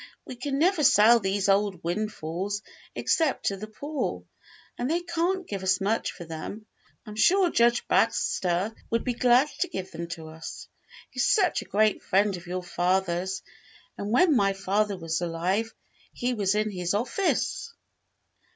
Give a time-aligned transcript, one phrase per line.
[0.25, 2.63] We can never sell these old windfalls,
[2.95, 4.23] except to the poor,
[4.75, 6.65] and they can't give us much for them.
[7.05, 10.67] I'm sure Judge Baxter would be glad to give them to us.
[11.11, 13.43] He's such a great friend of your father's,
[13.95, 15.71] and when my father was alive
[16.11, 17.71] he was in his office."